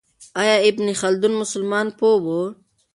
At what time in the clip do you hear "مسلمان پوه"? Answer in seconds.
1.41-2.17